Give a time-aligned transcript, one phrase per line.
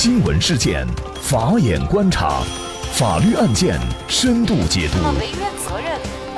[0.00, 0.86] 新闻事件，
[1.20, 2.40] 法眼观察，
[2.92, 3.76] 法律案件
[4.06, 4.98] 深度解读，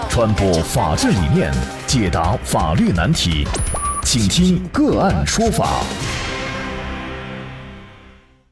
[0.08, 1.52] 传播法治理念，
[1.86, 3.46] 解答法律难题，
[4.02, 5.82] 请听个案说法。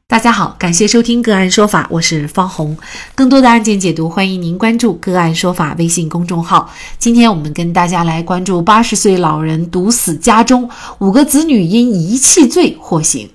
[0.09, 2.77] 大家好，感谢收听个案说法，我是方红。
[3.15, 6.71] 更多的案件解读，欢迎您关注个案说法微信公众号。
[6.99, 10.69] 今天我们跟大家来关注八十岁老人毒死家中
[10.99, 13.31] 五个子女，因遗弃罪获刑。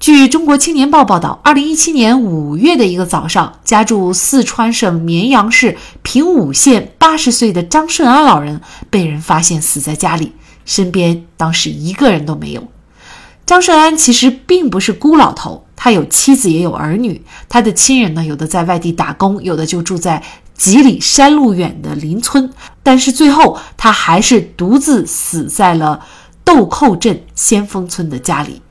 [0.00, 10.32] 据中国青年报报道，二零一七年五月的一个早上，家住四川省绵阳市平武县八十岁的张顺安老人被人发现死在家里，
[10.64, 12.66] 身边当时一个人都没有。
[13.44, 17.20] 张顺安其实并不是孤老头，他有妻子也有儿女，
[17.50, 20.22] 他的亲人呢，有的在外地打工，有的就住在
[20.54, 22.50] 几里山路远的邻村，
[22.82, 26.00] 但是最后他还是独自死在了
[26.42, 28.62] 豆蔻镇先锋村的家里。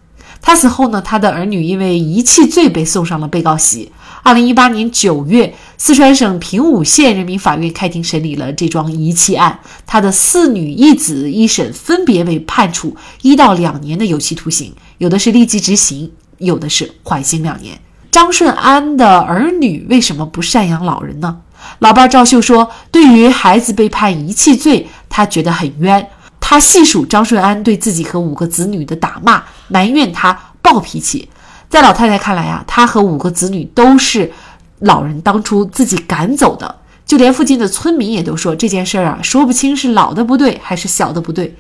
[0.41, 3.91] 他死后呢，他的儿女因为遗弃罪被送上了被告席。
[4.21, 9.59] 二零一八年九月，四川省平武县人民法院开庭审理了这桩遗弃案。
[9.85, 17.79] 他的四女一子一审分别被判处一到两年的有期徒刑，有的是立即执行，有的是缓刑两年。
[18.11, 21.37] 张顺安的儿女为什么不赡养老人呢？
[21.79, 26.07] 老伴赵秀说：“对于孩子被判遗弃罪，他觉得很冤。”
[26.39, 31.29] 他细数张顺安对自己和五个子女的打骂，埋怨他暴脾气。
[31.69, 34.31] 在老太太看来啊，他和五个子女都是
[34.79, 36.75] 老人当初自己赶走的。
[37.05, 41.55] 就连附近的村民也都说这件事儿啊，说不清是老的不对还是小的不对。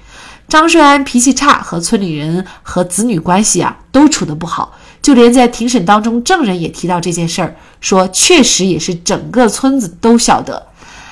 [0.47, 4.73] 张顺安脾气差，和村里人和子女关系啊都处得不好。
[5.01, 10.67] 就连在庭审当中，证人也提到这件事儿，说确实也是整个村子都晓得。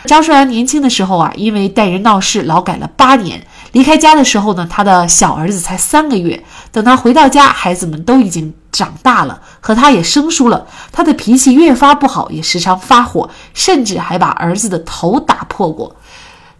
[0.05, 3.45] 张顺安年轻的时候啊，因为带人闹事，劳改了八年。
[3.77, 6.43] 离开家的时候呢，他的小儿子才三个月。
[6.71, 10.65] 等他回到家，孩子们都已经长大了，和他也生疏了。
[10.91, 15.95] 他的脾气越发不好，也时常发火，甚至还把儿子的头打破过。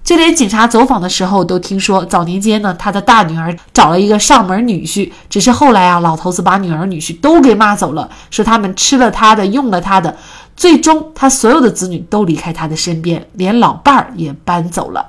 [0.03, 10.15] 就连警察走访的时候，都听说早年间呢，他的大女儿找了一个上门女婿，只是后来啊，老头子把女儿女婿都给骂走了，说他们吃了他的，用了他的。
[10.55, 15.03] 最终，他所有的子女都离开他的身边，连老伴儿也搬走了。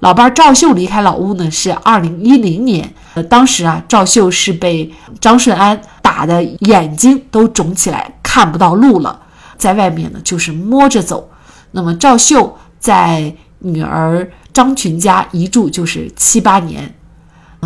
[0.00, 2.92] 老伴赵秀离开老屋呢，是二零一零年。
[3.14, 9.18] 呃，当时啊，赵秀是被张顺安打的眼睛都肿起来，看不到路了，
[9.56, 11.30] 在外面呢就是摸着走。
[11.70, 16.94] 那么赵秀在女儿张群家一住就是七八年。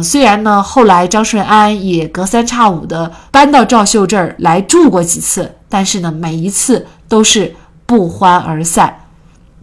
[0.02, 7.54] 虽然呢，后来张顺安也隔三差五的搬到赵秀这儿来住过几次，但是呢，每一次都是
[7.86, 8.96] 不欢而散。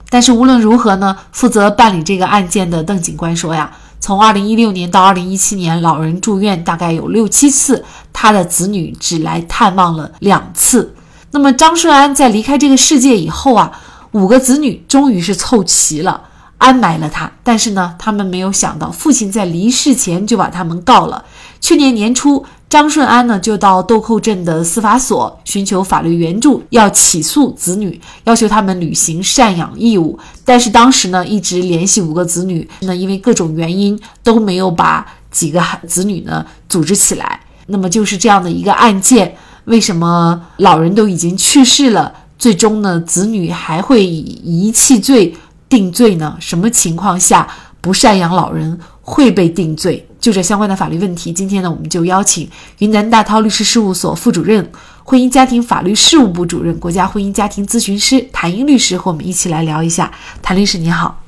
[0.09, 10.95] 但是无论如何呢，负责办理这个案件的邓警官说呀，从二零一六年到二零一七年，老人住院大概有六七次，他的子女只来探望了两次。
[11.31, 13.71] 那么张顺安在离开这个世界以后啊，
[14.11, 16.21] 五个子女终于是凑齐了，
[16.57, 17.31] 安埋了他。
[17.43, 21.25] 但是呢，他们没有想到，父亲在离世前就把他们告了。
[21.59, 22.45] 去年年初。
[22.69, 30.19] 张顺安呢，就到豆蔻镇的司法所寻求法律援助，要起诉子女，要求他们履行赡养义务。
[30.43, 37.39] 但是当时呢，一直联系五个子女，那因为各种原因都没有把几个子女呢组织起来。
[37.67, 45.33] 那么就是这样的一个案件，为什么老人都已经去世了，最终呢，子女还会以遗弃罪
[45.69, 46.35] 定罪呢？
[46.41, 47.47] 什么情况下
[47.79, 48.77] 不赡养老人
[49.09, 50.05] 会被定罪？
[50.19, 54.69] 就这相关的法律问题，今天呢，我们就邀请云南大韬律师事务所副主任、
[55.05, 60.11] 婚姻家庭法律事务部主任、国家婚姻家庭咨询师谭英律师和我们一起来聊一下。
[60.41, 61.21] 谭律师你好，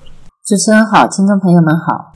[0.46, 2.14] 主持人好，听众朋友们好，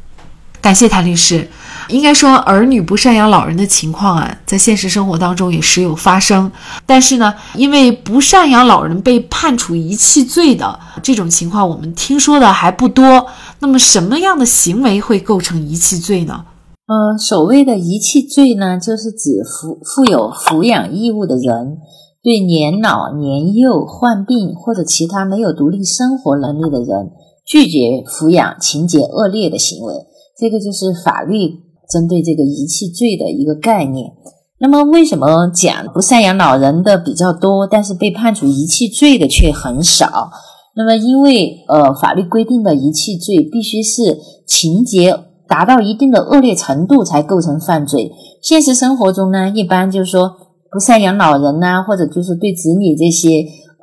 [0.62, 1.48] 感谢谭律师。
[1.90, 6.52] 应该说，儿女不赡养老人的情况啊，在现实生活当中也时有发生。
[6.86, 13.26] 但是呢，因为不赡养老人被判处遗弃罪的这种情况，我们听说的还不多。
[13.60, 16.46] 那么，什么样的行为会构成遗弃罪呢？
[16.86, 21.78] 呃，所谓的遗弃罪呢，就是指负负有抚养义务的人，
[22.22, 27.12] 对年老、年幼、患病或者其他没有独立生活能力的人，
[27.46, 29.94] 拒绝抚养情节恶劣的行为，
[30.38, 31.63] 这个就是法律
[31.94, 34.12] 针对这个遗弃罪的一个概念。
[34.60, 40.32] 那么，为什么讲不赡养老人的比较多，但是被判处遗弃罪的却很少？
[40.76, 44.18] 那么，因为呃，法律规定的遗弃罪必须是
[44.48, 45.20] 情节。
[45.46, 48.12] 达到一定的恶劣程度才构成犯罪。
[48.42, 50.32] 现实生活中呢，一般就是说
[50.72, 53.30] 不赡养老人呐，或者就是对子女这些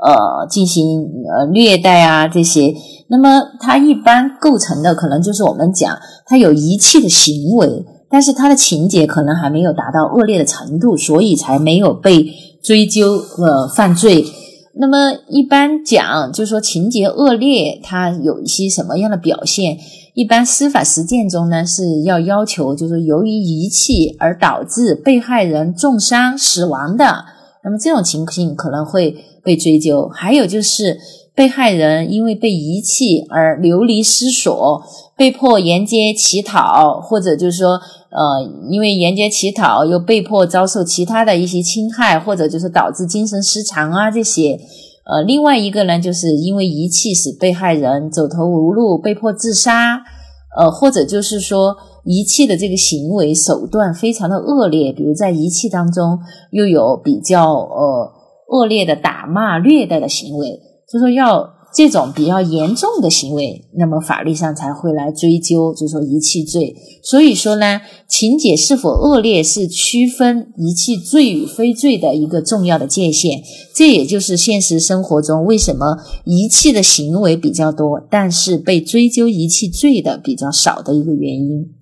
[0.02, 2.74] 呃进行呃虐待啊这些，
[3.08, 5.96] 那么他一般构成的可能就是我们讲
[6.26, 12.26] 他有遗弃的行为，但是他的情节可能还没有达到恶劣的程度，所以才没有被
[12.60, 14.26] 追究呃犯罪。
[14.74, 19.78] 那么一般讲，就是说情节恶劣，它有一些什么样的表现？
[20.14, 27.24] 一般司法实践中呢，是要要求，就是由于遗弃而导致被害人重伤死亡的，
[27.64, 30.08] 那么这种情形可能会被追究。
[30.12, 30.98] 还有就是
[31.34, 34.82] 被害人因为被遗弃而流离失所，
[35.16, 37.80] 被迫沿街乞讨，或者就是说，
[38.10, 44.58] 呃，因为沿街乞讨又被迫遭受其他的一些侵害，或者就是导致精神失常啊这些。
[45.04, 50.02] 呃，另外一个呢，就是因为遗弃使被害人走投无路，被迫自杀，
[50.56, 56.18] 呃，或者就是说遗弃的这个行为手段非常的恶劣，比如在遗弃当中
[56.50, 58.12] 又有比较呃
[58.48, 60.60] 恶劣的打骂、虐待的行为，
[60.92, 61.59] 就说要。
[61.72, 66.74] 这种比较严重的行为，那么法律上才会来追究，就是说遗弃罪。
[67.02, 73.42] 所以说呢，情节是否恶劣是区分遗弃罪与非罪的一个重要的界限。
[73.74, 81.79] 这也就是现实生活中为什么遗弃的行为比较多，但是被追究遗弃罪的比较少的一个原因。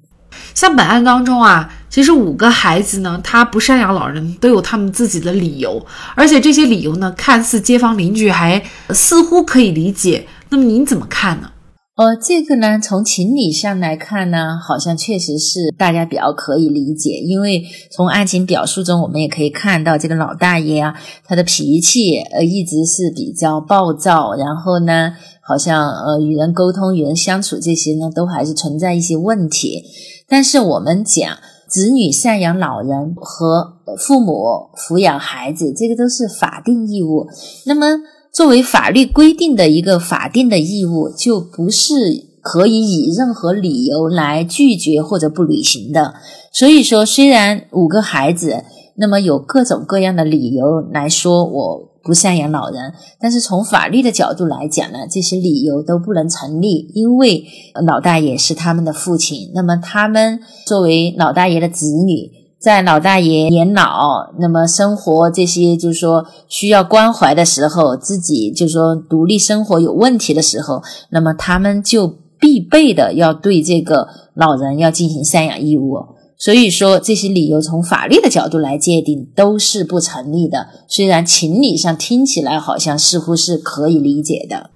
[0.54, 10.26] 像本案当中啊，其实五个孩子呢，他不赡养老人都有他们自己的理由，而且这些理由呢，看似街坊邻居还似乎可以理解。
[10.50, 11.50] 那么您怎么看呢？
[11.96, 20.94] 呃，这个呢，从情理上来看呢，好像确实是大家比较可以理解，因为从案情表述中，我们也可以看到这个老大爷啊，
[21.26, 29.82] 他的脾气呃一直是比较暴躁，然后呢，好像呃与人沟通、与人相处这些呢，都还是存在一些问题。
[30.28, 31.26] 但是我们讲
[31.66, 37.26] 子女赡养老人和父母抚养孩子，这个都是法定义务。
[37.64, 38.02] 那么
[38.32, 46.14] 作为法律规定的一个法定的义务，就不是可以以任何理由来拒绝或者不履行的。
[46.52, 48.64] 所以说，虽然五个孩子，
[48.96, 51.87] 那么有各种各样的理由来说我。
[52.08, 57.44] 不赡养老人，但是从法律的角度来讲呢，这些理由都不能成立，因为
[57.84, 59.52] 老大爷是他们的父亲。
[59.54, 72.08] 那么他们作为老大爷的子女，在老大爷年老，那么生活这些就是说需要关怀的时候，自己就是说独立生活有问题的时候，那么他们就
[72.40, 75.98] 必备的要对这个老人要进行赡养义务。
[76.38, 80.68] 所以说，这些理由从法律的角度来界定都是不成立的。
[80.86, 84.70] 虽然情理上听起来好像似乎是可以理解的。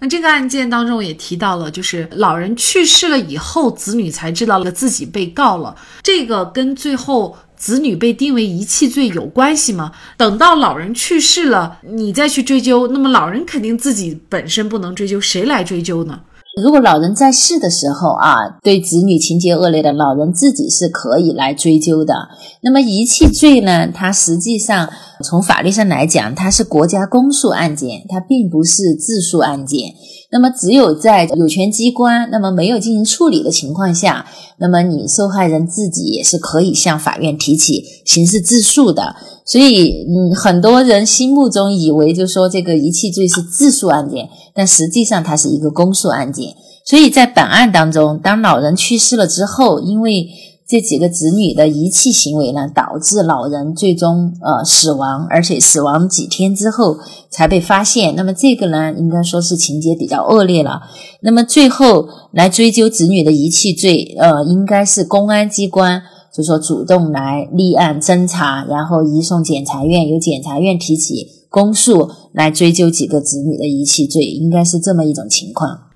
[0.00, 5.76] 那这个案件当中也提到了，就是老人去世了以后，子女才知道了自己被告了。
[6.02, 9.92] 这个跟最后子女被定为遗弃罪有关系吗？
[10.16, 16.18] 等到老人去世了，你再去追究，那么老人肯定自己本身不能追究，谁来追究呢？
[16.62, 22.28] 如果老人在世的时候啊，对子女情节恶劣的老人自己是可以来追究的。
[22.62, 23.88] 那么遗弃罪呢？
[23.92, 24.88] 它实际上
[25.22, 29.94] 从法律上来讲，它是国家公诉案件，它并不是自诉案件。
[30.32, 34.26] 那么，只有在有权机关那么没有进行处理的情况下，
[34.58, 39.16] 那么你受害人自己也是可以向法院提起刑事自诉的。
[39.44, 46.54] 所以，嗯，很多人心目中以为就说这个遗弃罪是自诉案件，但实际上它是一个公诉案件。
[46.84, 50.28] 所以在本案当中，当老人去世了之后，因为
[50.70, 56.96] 这几个子女的遗弃行为呢，导致老人最终呃死亡，而且死亡几天之后
[57.28, 58.14] 才被发现。
[58.14, 60.82] 那么这个呢，应该说是情节比较恶劣了。
[61.22, 66.00] 那么最后来追究子女的遗弃罪，呃，应该是公安机关
[66.32, 75.89] 就说主动来立案侦查，然后移送检察院，由检察院提起公诉来追究几个子女的遗弃罪，应该是这么一种情况。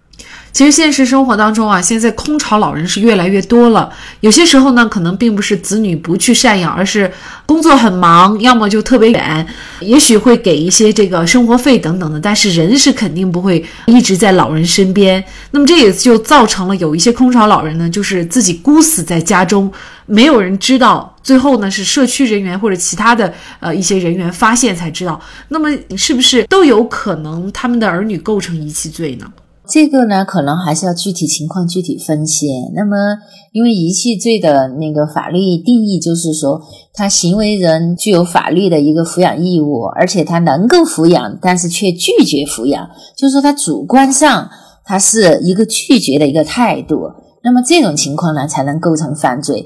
[0.53, 3.93] 其实现实生活当中啊，现在空巢老人是越来越多了。
[4.21, 7.11] 有些时候呢，可能并不是子女不去赡养，而是
[7.45, 9.45] 工作很忙，要么就特别远，
[9.81, 15.23] 也许会给一些这个生活费等等的，但是人是肯定不会一直在老人身边。
[15.51, 19.73] 那么这也就造成了有一些空巢老人呢，就是自己孤死在家中，
[20.07, 25.21] 没有人知道，最后呢是社区人员或者其他的呃一些人员发现才知道。
[25.49, 29.27] 那么是不是都有可能他们的儿女构成遗弃罪呢？
[29.67, 32.49] 这个呢，可能还是要具体情况具体分析。
[32.75, 32.97] 那么，
[33.53, 36.61] 因为遗弃罪的那个法律定义就是说，
[36.93, 44.51] 他行为人具有法律的一个抚养义务，而且他能够抚养，但是却拒绝抚养，就是说他主观上
[44.85, 47.11] 他是一个拒绝的一个态度。
[47.43, 49.65] 那么这种情况呢，才能构成犯罪。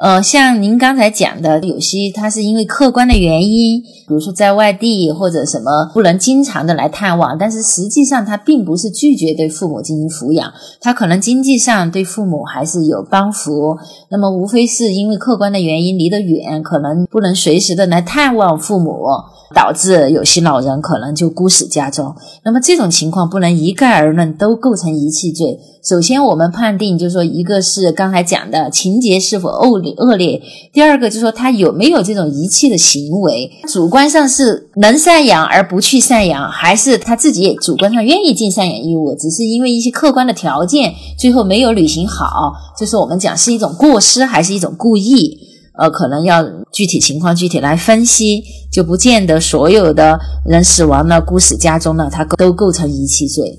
[0.00, 13.76] 呃，像您刚才讲的，有些他是因为客观的原因，比如说在外地或者什么不能经常的来探望，但是实际上他并不是拒绝对父母进行抚养，他可能经济上对父母还是有帮扶，
[14.10, 19.06] 那么无非是因为客观的原因离得远，可能不能随时的来探望父母。
[19.52, 22.14] 导致有些老人可能就孤死家中，
[22.44, 25.58] 那么这种情况不能一概而论都构成遗弃罪。
[25.82, 30.40] 首先，我们判定就是说，一个是刚才讲的情节是否恶劣恶劣，
[30.72, 45.38] 第二个就是说他有没有这种遗弃的行为，主观上是能赡养而不去赡养，还是他自己也主观上愿意尽赡养义务，只是因为一些客观的条件最后没有履行好，就是我们讲是一种过失还是一种故意。
[45.78, 53.58] 呃，可能要具体情况具体来分析，就不见得所有的人死亡了、孤死家中呢，他都构成遗弃罪。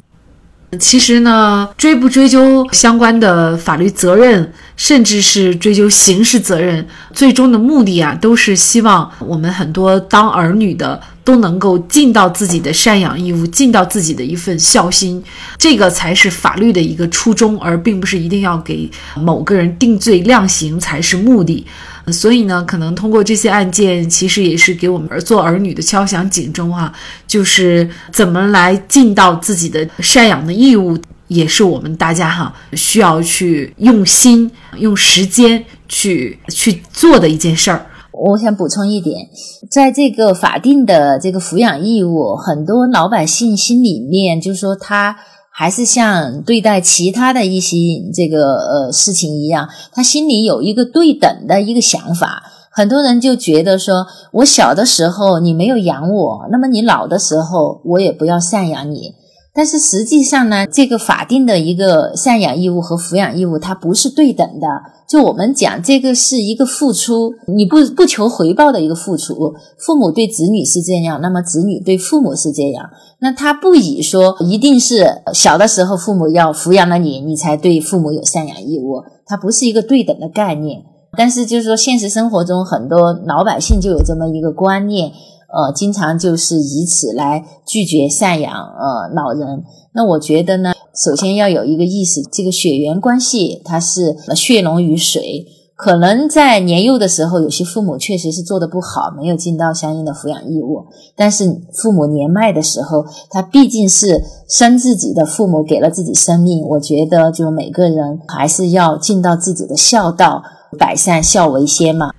[0.79, 15.23] 其实呢，追不追究相关的法律责任，甚至是追究刑事责任，最终的目的啊，都是希望我们很多当儿女的都能够尽到自己的赡养义务，尽到自己的一份孝心，
[15.57, 21.65] 这个才是法律的一个初衷，而并不是一定要给某个人定罪量刑才是目的。
[22.07, 26.91] 所以呢，可能通过这些案件，其实也是给我们做儿女的敲响警钟啊，
[27.27, 30.97] 就是怎么来尽到自己的赡养的义务，
[31.27, 37.85] 也是我们大家哈需要去用心、用时间去去做的一件事儿。
[38.13, 39.29] 我想补充一点，
[39.69, 45.17] 在这个法定的这个抚养义务，很多老百姓心里面就是说他。
[45.53, 47.75] 还是像对待其他的一些
[48.15, 52.41] 这个呃事情一样，他心里有一个对等的一个想法。
[52.71, 59.13] 很多人就觉得说，我小的时候你没有养我，那么你老的时候我也不要赡养你。
[59.53, 64.67] 但是实际上呢，这个法定的一个赡养义务和抚养义务，它不是对等的。
[65.07, 69.53] 就我们讲，这个是一个付出，你不不求回报的一个付出。
[69.77, 72.89] 父母对子女是这样，那么子女对父母是这样。
[73.19, 80.81] 那他不以说一定是小的时候父母要抚养了你，你才对父母有赡养义务，它不是一个对等的概念。
[81.17, 85.11] 但是就是说，现实生活中很多老百姓就有这么一个观念。
[85.53, 89.63] 呃，经常就是以此来拒绝赡养呃老人。
[89.93, 95.45] 那我觉得呢，首先要有一个意识，这个血缘关系它是血浓于水。
[95.75, 100.85] 可能在年幼的时候，有些父母确实是做的不好，没有尽到相应的抚养义务。
[101.15, 106.63] 但是父母年迈的时候，他毕竟是生自己的父母，给了自己生命。
[106.67, 110.43] 我觉得，就每个人还是要尽到自己的孝道，
[110.77, 112.11] 百善孝为先嘛。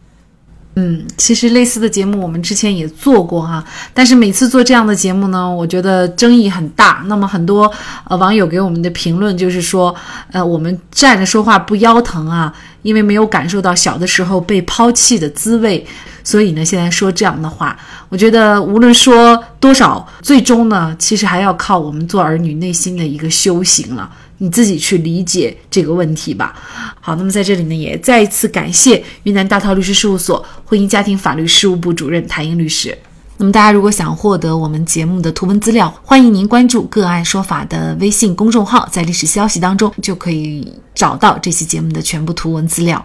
[0.74, 3.62] 嗯，其实类似的节目我们之前也做过哈，
[3.92, 7.02] 但是每次做这样的节目呢，我觉得争议很大。
[7.08, 7.70] 那么很多
[8.04, 9.94] 呃网友给我们的评论就是说，
[10.30, 12.50] 呃，我们站着说话不腰疼啊，
[12.80, 15.86] 因为没有感受到小的时候被抛弃的滋味，
[16.24, 17.76] 所以呢，现在说这样的话。
[18.08, 24.10] 我觉得无论说多少，最终呢，其实还要靠我们做儿女内心的一个修行了。
[24.42, 26.52] 你自己去理解这个问题吧。
[27.00, 32.98] 好，那么在这里呢，也再一次感谢云南大韬律师事务所婚姻家庭法律事务部主任谭英律师。
[33.36, 43.04] 那么大家如果想获得我们节目的图文资料，欢迎您关注“个案说法”的微信公众号，在历史消息当中就可以找到这期节目的全部图文资料。